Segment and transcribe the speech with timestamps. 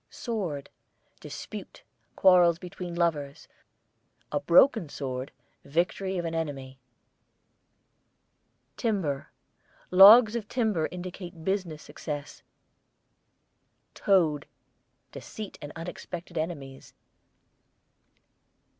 [0.09, 0.71] SWORD,
[1.19, 1.83] dispute,
[2.15, 3.47] quarrels between lovers;
[4.31, 5.31] a broken sword,
[5.63, 6.79] victory of an enemy.
[8.77, 9.29] TIMBER,
[9.91, 12.41] logs of timber indicate business success.
[13.93, 14.47] TOAD,
[15.11, 16.95] deceit and unexpected enemies.